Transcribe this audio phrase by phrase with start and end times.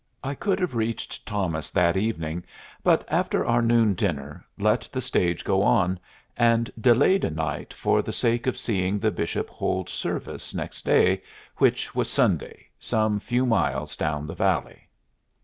[0.23, 2.43] I could have reached Thomas that evening,
[2.81, 5.99] but after our noon dinner let the stage go on,
[6.35, 11.21] and delayed a night for the sake of seeing the Bishop hold service next day,
[11.57, 14.89] which was Sunday, some few miles down the valley.